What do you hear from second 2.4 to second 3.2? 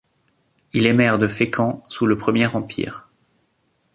Empire.